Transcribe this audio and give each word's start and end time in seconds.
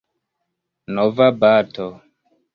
Nova 0.95 1.27
bato. 1.43 1.87